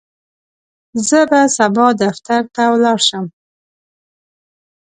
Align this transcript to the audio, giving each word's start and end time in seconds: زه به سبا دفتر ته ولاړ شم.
زه 1.07 1.19
به 1.29 1.39
سبا 1.57 1.87
دفتر 2.01 2.41
ته 2.53 2.63
ولاړ 2.73 2.99
شم. 3.07 3.25